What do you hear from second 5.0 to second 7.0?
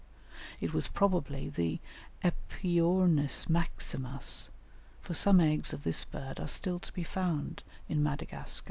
some eggs of this bird are still to